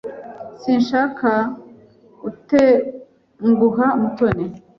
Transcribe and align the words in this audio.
Sinshaka 0.61 1.31
gutenguha 2.21 3.85
Mutoni. 4.01 4.45